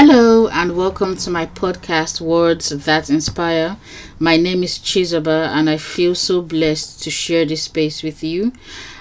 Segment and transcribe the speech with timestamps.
[0.00, 3.76] Hello and welcome to my podcast Words That Inspire.
[4.20, 8.52] My name is Chizoba and I feel so blessed to share this space with you.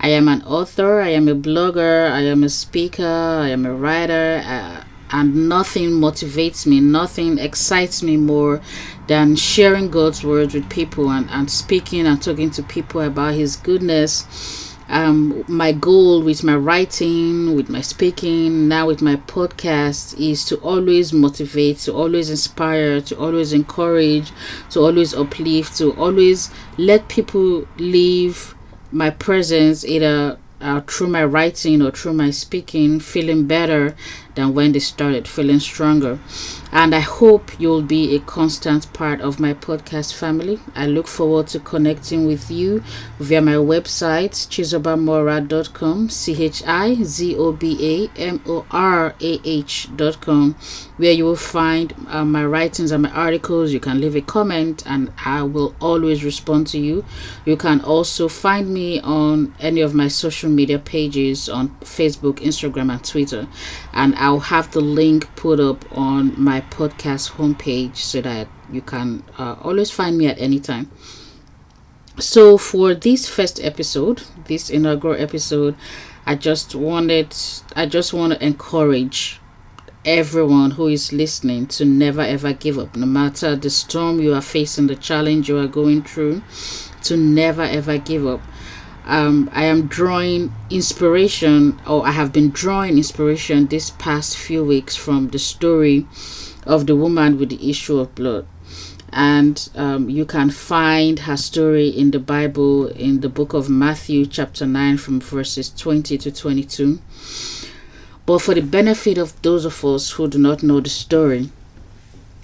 [0.00, 3.74] I am an author, I am a blogger, I am a speaker, I am a
[3.74, 8.62] writer, uh, and nothing motivates me, nothing excites me more
[9.08, 13.56] than sharing God's words with people and, and speaking and talking to people about His
[13.56, 20.44] goodness um, my goal with my writing, with my speaking, now with my podcast is
[20.46, 24.32] to always motivate, to always inspire, to always encourage,
[24.70, 28.54] to always uplift, to always let people leave
[28.90, 33.94] my presence either uh, through my writing or through my speaking feeling better
[34.34, 36.18] than when they started, feeling stronger.
[36.70, 40.60] And I hope you'll be a constant part of my podcast family.
[40.74, 42.82] I look forward to connecting with you
[43.18, 49.40] via my website, chizobamorah.com, C H I Z O B A M O R A
[49.44, 50.56] H.com,
[50.98, 53.72] where you will find uh, my writings and my articles.
[53.72, 57.04] You can leave a comment, and I will always respond to you.
[57.46, 62.92] You can also find me on any of my social media pages on Facebook, Instagram,
[62.92, 63.48] and Twitter.
[63.94, 69.24] And I'll have the link put up on my podcast homepage so that you can
[69.38, 70.90] uh, always find me at any time.
[72.18, 75.76] So, for this first episode, this inaugural episode,
[76.26, 77.34] I just wanted,
[77.76, 79.40] I just want to encourage
[80.04, 84.40] everyone who is listening to never ever give up, no matter the storm you are
[84.40, 86.42] facing, the challenge you are going through,
[87.02, 88.40] to never ever give up.
[89.04, 94.96] Um, I am drawing inspiration, or I have been drawing inspiration this past few weeks
[94.96, 96.06] from the story
[96.68, 98.46] of the woman with the issue of blood.
[99.10, 104.26] And um, you can find her story in the Bible in the book of Matthew,
[104.26, 107.00] chapter 9, from verses 20 to 22.
[108.26, 111.48] But for the benefit of those of us who do not know the story,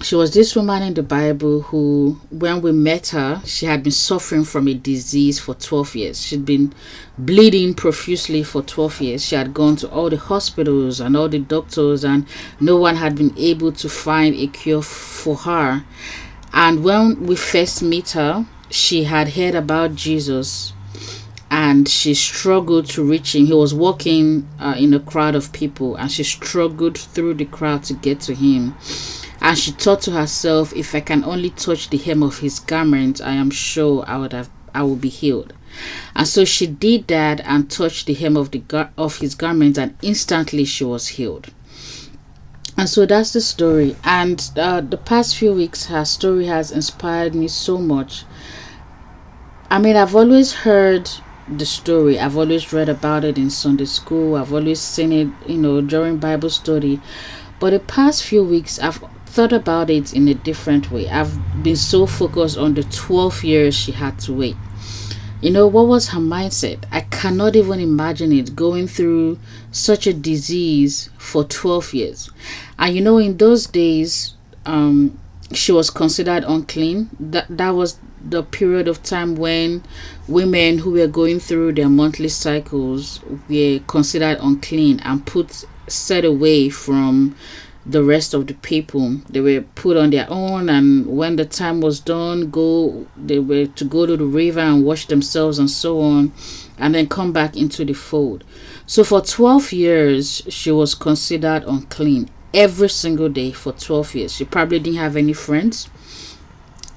[0.00, 3.92] she was this woman in the Bible who, when we met her, she had been
[3.92, 6.24] suffering from a disease for 12 years.
[6.24, 6.72] She'd been
[7.18, 9.24] bleeding profusely for 12 years.
[9.24, 12.26] She had gone to all the hospitals and all the doctors, and
[12.60, 15.84] no one had been able to find a cure for her.
[16.52, 20.74] And when we first met her, she had heard about Jesus
[21.50, 23.46] and she struggled to reach him.
[23.46, 27.84] He was walking uh, in a crowd of people, and she struggled through the crowd
[27.84, 28.74] to get to him
[29.40, 33.20] and she thought to herself, If I can only touch the hem of his garment,
[33.20, 35.52] I am sure I would have I will be healed.
[36.14, 39.96] And so she did that and touched the hem of the of his garment, and
[40.02, 41.48] instantly she was healed.
[42.76, 43.96] And so that's the story.
[44.04, 48.24] And uh, the past few weeks, her story has inspired me so much.
[49.68, 51.10] I mean, I've always heard
[51.48, 52.18] the story.
[52.20, 54.36] I've always read about it in Sunday school.
[54.36, 57.00] I've always seen it, you know, during Bible study.
[57.58, 61.08] But the past few weeks, I've thought about it in a different way.
[61.08, 64.56] I've been so focused on the 12 years she had to wait.
[65.40, 66.84] You know, what was her mindset?
[66.90, 69.38] I cannot even imagine it going through
[69.70, 72.30] such a disease for 12 years.
[72.78, 74.34] And you know, in those days,
[74.66, 75.18] um,
[75.52, 77.10] she was considered unclean.
[77.20, 79.84] That, that was the period of time when
[80.26, 86.68] women who were going through their monthly cycles were considered unclean and put set away
[86.68, 87.36] from
[87.88, 89.20] the rest of the people.
[89.30, 93.66] They were put on their own, and when the time was done, go they were
[93.66, 96.32] to go to the river and wash themselves and so on,
[96.76, 98.44] and then come back into the fold.
[98.86, 104.34] So for 12 years, she was considered unclean every single day for 12 years.
[104.34, 105.88] She probably didn't have any friends.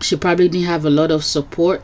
[0.00, 1.82] She probably didn't have a lot of support.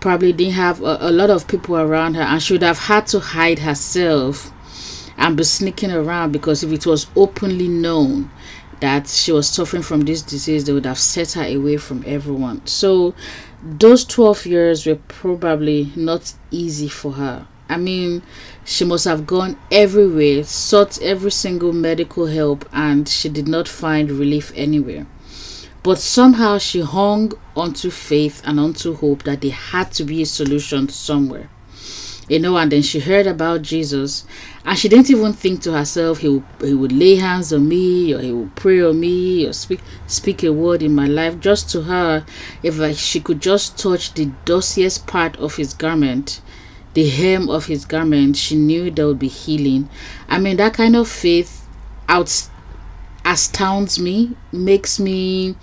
[0.00, 3.20] Probably didn't have a, a lot of people around her, and should have had to
[3.20, 4.52] hide herself
[5.20, 8.30] and be sneaking around because if it was openly known
[8.80, 12.66] that she was suffering from this disease, they would have set her away from everyone.
[12.66, 13.14] So,
[13.62, 17.46] those 12 years were probably not easy for her.
[17.68, 18.22] I mean,
[18.64, 24.10] she must have gone everywhere, sought every single medical help, and she did not find
[24.10, 25.06] relief anywhere.
[25.82, 30.26] But somehow she hung onto faith and onto hope that there had to be a
[30.26, 31.50] solution somewhere
[32.30, 34.24] you know, and then she heard about Jesus,
[34.64, 38.14] and she didn't even think to herself, he would, he would lay hands on me,
[38.14, 41.40] or he would pray on me, or speak speak a word in my life.
[41.40, 42.24] Just to her,
[42.62, 46.40] if she could just touch the dossiest part of his garment,
[46.94, 49.90] the hem of his garment, she knew there would be healing.
[50.28, 51.66] I mean, that kind of faith
[52.08, 52.48] out
[53.24, 55.56] astounds me, makes me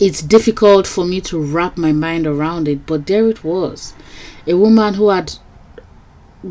[0.00, 3.92] it's difficult for me to wrap my mind around it, but there it was.
[4.46, 5.32] A woman who had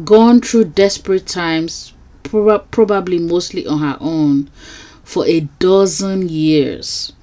[0.06, 1.94] gone through desperate times,
[2.24, 4.50] prob- probably mostly on her own,
[5.04, 7.14] for a dozen years.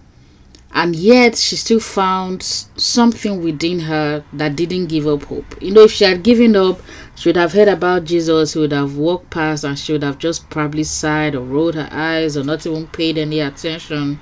[0.71, 5.61] And yet, she still found something within her that didn't give up hope.
[5.63, 6.81] You know, if she had given up,
[7.17, 10.19] she would have heard about Jesus, she would have walked past, and she would have
[10.19, 14.21] just probably sighed or rolled her eyes or not even paid any attention.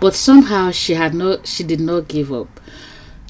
[0.00, 2.60] But somehow she had not, she did not give up.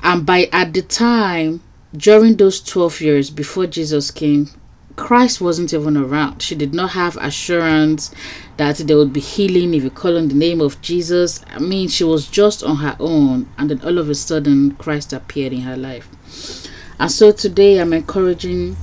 [0.02, 1.60] And by at the time,
[1.96, 4.48] during those 12 years before Jesus came,
[4.96, 6.42] Christ wasn't even around.
[6.42, 8.14] She did not have assurance
[8.56, 11.42] that there would be healing if you call on the name of Jesus.
[11.48, 15.12] I mean, she was just on her own, and then all of a sudden, Christ
[15.12, 16.08] appeared in her life.
[16.98, 18.76] And so today, I'm encouraging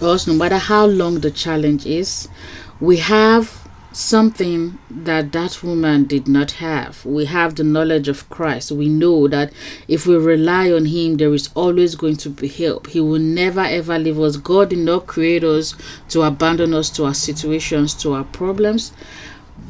[0.00, 2.28] us, no matter how long the challenge is,
[2.80, 3.63] we have
[3.96, 7.04] something that that woman did not have.
[7.04, 8.72] We have the knowledge of Christ.
[8.72, 9.52] We know that
[9.88, 12.88] if we rely on Him, there is always going to be help.
[12.88, 14.36] He will never ever leave us.
[14.36, 15.74] God did not create us
[16.08, 18.92] to abandon us to our situations, to our problems,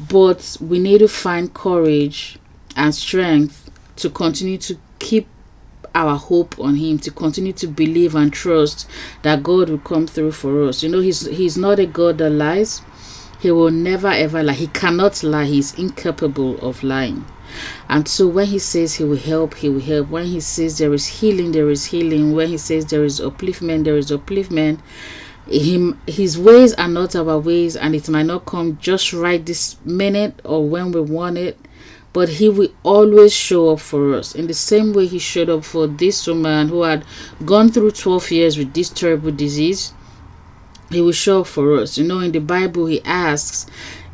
[0.09, 2.39] but we need to find courage
[2.75, 5.27] and strength to continue to keep
[5.93, 8.87] our hope on him to continue to believe and trust
[9.21, 10.83] that God will come through for us.
[10.83, 12.81] You know, he's he's not a God that lies.
[13.39, 14.53] He will never ever lie.
[14.53, 15.45] He cannot lie.
[15.45, 17.25] He is incapable of lying.
[17.87, 20.09] And so when he says he will help, he will help.
[20.09, 22.33] When he says there is healing, there is healing.
[22.33, 24.79] When he says there is upliftment, there is upliftment.
[25.47, 29.77] Him, his ways are not our ways, and it might not come just right this
[29.85, 31.57] minute or when we want it.
[32.13, 35.65] But he will always show up for us in the same way he showed up
[35.65, 37.03] for this woman who had
[37.43, 39.91] gone through 12 years with this terrible disease
[40.89, 41.97] he will show for us.
[41.97, 43.65] You know, in the Bible, he asks,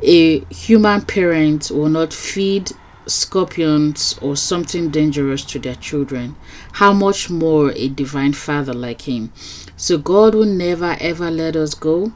[0.04, 2.72] a human parent will not feed
[3.06, 6.36] scorpions or something dangerous to their children.
[6.74, 9.32] How much more a divine father like him?
[9.76, 12.14] So, God will never ever let us go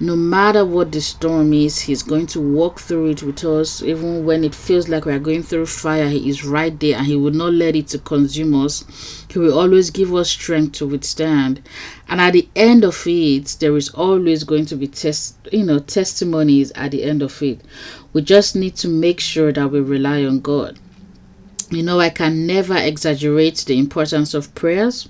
[0.00, 3.82] no matter what the storm is, He's going to walk through it with us.
[3.82, 7.06] Even when it feels like we are going through fire, He is right there and
[7.06, 9.24] He will not let it to consume us.
[9.30, 11.62] He will always give us strength to withstand.
[12.08, 15.78] And at the end of it, there is always going to be test, you know,
[15.78, 17.60] testimonies at the end of it.
[18.12, 20.78] We just need to make sure that we rely on God.
[21.70, 25.08] You know, I can never exaggerate the importance of prayers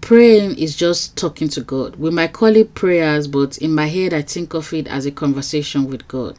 [0.00, 1.96] praying is just talking to God.
[1.96, 5.10] We might call it prayers, but in my head, I think of it as a
[5.10, 6.38] conversation with God.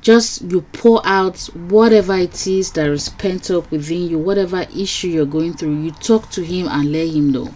[0.00, 1.38] Just you pour out
[1.68, 5.90] whatever it is that is pent up within you, whatever issue you're going through, you
[5.90, 7.52] talk to Him and let Him know.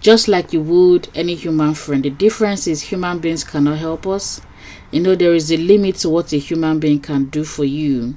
[0.00, 2.04] Just like you would any human friend.
[2.04, 4.40] The difference is human beings cannot help us.
[4.90, 8.14] You know, there is a limit to what a human being can do for you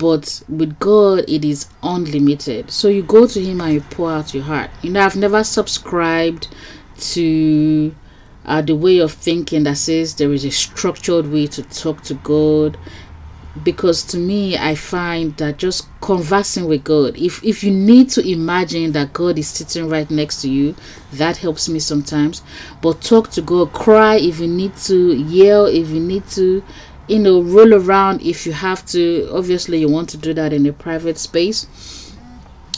[0.00, 2.70] but with God it is unlimited.
[2.70, 4.70] So you go to Him and you pour out your heart.
[4.82, 6.48] You know, I've never subscribed
[7.12, 7.94] to
[8.46, 12.14] uh, the way of thinking that says there is a structured way to talk to
[12.14, 12.78] God
[13.64, 18.20] because to me i find that just conversing with god if if you need to
[18.26, 20.74] imagine that god is sitting right next to you
[21.12, 22.42] that helps me sometimes
[22.80, 26.62] but talk to god cry if you need to yell if you need to
[27.10, 30.64] you know roll around if you have to obviously you want to do that in
[30.66, 31.66] a private space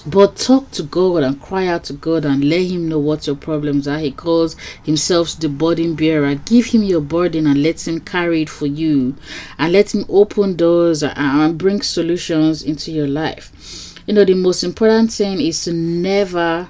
[0.04, 3.36] but talk to God and cry out to God and let Him know what your
[3.36, 3.98] problems are.
[3.98, 6.34] He calls Himself the burden bearer.
[6.34, 9.14] Give Him your burden and let Him carry it for you.
[9.58, 13.94] And let Him open doors and bring solutions into your life.
[14.06, 16.68] You know, the most important thing is to never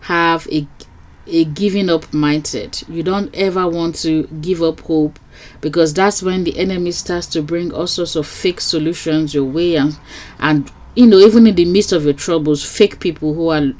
[0.00, 0.66] have a
[1.26, 2.86] a giving up mindset.
[2.86, 5.18] You don't ever want to give up hope
[5.60, 9.76] because that's when the enemy starts to bring all sorts of fake solutions your way
[9.76, 9.98] and
[10.38, 13.72] and you know even in the midst of your troubles fake people who are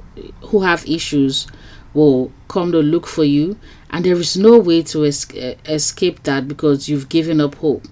[0.42, 1.46] who have issues
[1.94, 3.56] will come to look for you.
[3.90, 7.84] And there is no way to es- eh, escape that because you've given up hope.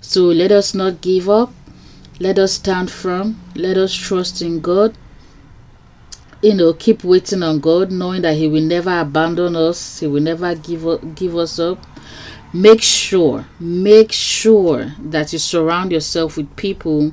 [0.00, 1.52] So let us not give up.
[2.18, 3.38] Let us stand firm.
[3.54, 4.96] Let us trust in god.
[6.42, 10.00] You know keep waiting on god knowing that he will never abandon us.
[10.00, 11.78] He will never give up, give us up
[12.56, 17.12] make sure make sure that you surround yourself with people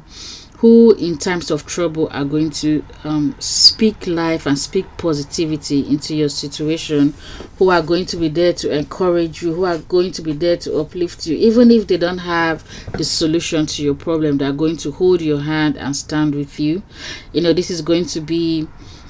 [0.63, 6.15] who in times of trouble are going to um, speak life and speak positivity into
[6.15, 7.13] your situation
[7.57, 10.55] who are going to be there to encourage you who are going to be there
[10.55, 14.53] to uplift you even if they don't have the solution to your problem they are
[14.53, 16.81] going to hold your hand and stand with you.
[17.33, 18.65] You know this is going to be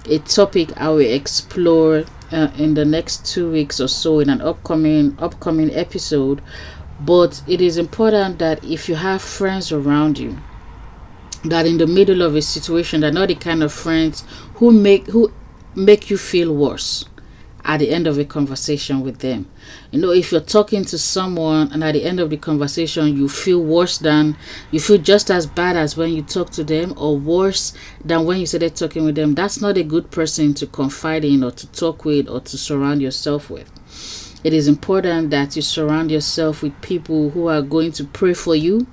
[0.09, 4.41] a topic i will explore uh, in the next two weeks or so in an
[4.41, 6.41] upcoming upcoming episode
[6.99, 10.35] but it is important that if you have friends around you
[11.45, 14.23] that in the middle of a situation they're not the kind of friends
[14.55, 15.31] who make who
[15.75, 17.05] make you feel worse
[17.65, 19.49] at the end of a conversation with them.
[19.91, 23.29] You know, if you're talking to someone and at the end of the conversation you
[23.29, 24.37] feel worse than
[24.71, 28.39] you feel just as bad as when you talk to them or worse than when
[28.39, 31.67] you started talking with them, that's not a good person to confide in or to
[31.71, 33.71] talk with or to surround yourself with.
[34.43, 38.55] It is important that you surround yourself with people who are going to pray for
[38.55, 38.87] you,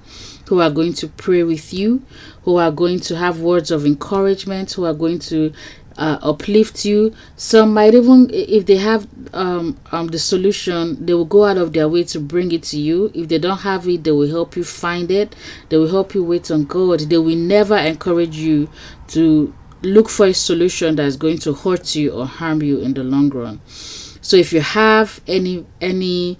[0.46, 2.04] who are going to pray with you,
[2.42, 5.52] who are going to have words of encouragement, who are going to
[6.00, 7.14] uh, uplift you.
[7.36, 11.74] Some might even, if they have um, um, the solution, they will go out of
[11.74, 13.12] their way to bring it to you.
[13.14, 15.36] If they don't have it, they will help you find it.
[15.68, 17.00] They will help you wait on God.
[17.00, 18.70] They will never encourage you
[19.08, 22.94] to look for a solution that is going to hurt you or harm you in
[22.94, 23.60] the long run.
[23.66, 26.38] So if you have any any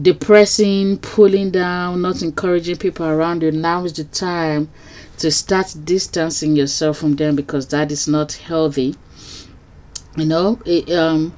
[0.00, 4.70] depressing, pulling down, not encouraging people around you, now is the time
[5.18, 8.96] to start distancing yourself from them because that is not healthy.
[10.16, 11.34] You know, it, um,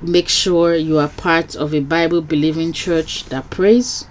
[0.00, 4.06] make sure you are part of a Bible believing church that prays.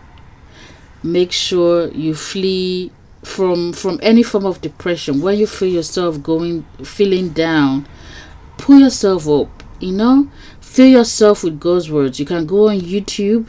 [1.04, 2.92] Make sure you flee
[3.24, 5.22] from from any form of depression.
[5.22, 7.88] When you feel yourself going feeling down,
[8.58, 9.64] pull yourself up.
[9.80, 10.32] You know,
[10.62, 12.20] fill yourself with God's words.
[12.20, 13.48] You can go on YouTube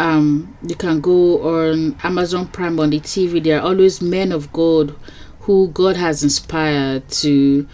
[0.00, 3.42] um, you can go on Amazon Prime on the TV.
[3.44, 4.96] There are always men of God
[5.40, 7.68] who God has inspired to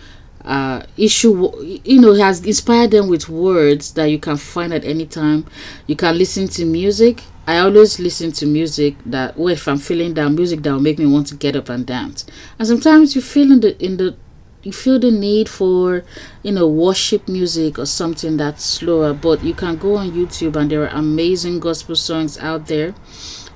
[0.47, 1.50] uh, issue,
[1.85, 5.45] you know, has inspired them with words that you can find at any time.
[5.87, 7.23] You can listen to music.
[7.49, 10.99] I always listen to music that, well, if I'm feeling down, music that will make
[10.99, 12.26] me want to get up and dance.
[12.59, 14.17] And sometimes you feel in the in the
[14.62, 16.03] you feel the need for
[16.43, 20.73] you know worship music or something that's slower but you can go on youtube and
[20.73, 22.93] there are amazing gospel songs out there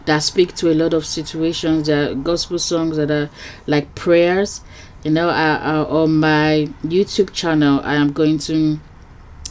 [0.04, 3.28] that speak to a lot of situations there are gospel songs that are
[3.66, 4.60] like prayers
[5.04, 8.78] you know I, I, on my youtube channel i am going to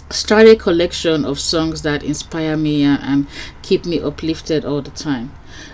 [0.10, 3.28] start a collection of songs that inspire me and, and
[3.62, 5.32] keep me uplifted all the time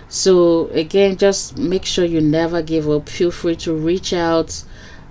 [0.09, 4.63] so again just make sure you never give up feel free to reach out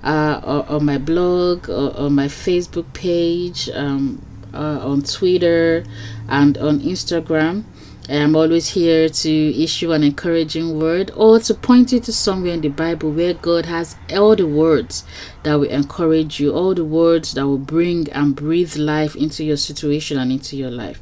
[0.04, 4.20] uh, on my blog, or on my Facebook page, um,
[4.52, 5.84] uh, on Twitter,
[6.28, 7.64] and on Instagram.
[8.08, 12.60] I'm always here to issue an encouraging word or to point you to somewhere in
[12.60, 15.04] the Bible where God has all the words
[15.42, 19.56] that will encourage you, all the words that will bring and breathe life into your
[19.56, 21.00] situation and into your life.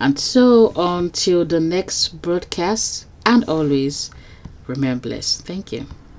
[0.00, 4.10] And so, until the next broadcast, and always
[4.66, 5.46] remain blessed.
[5.46, 5.86] Thank you.